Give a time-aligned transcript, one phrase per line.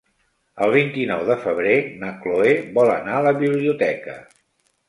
[0.67, 4.21] El vint-i-nou de febrer na Chloé vol anar a la biblioteca.